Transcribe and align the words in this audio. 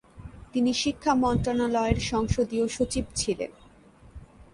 তিনি 0.53 0.71
শিক্ষা 0.73 1.13
মন্ত্রণালয়ের 1.15 1.99
সংসদীয় 2.11 2.65
সচিব 2.67 3.05
ছিলেন। 3.15 3.51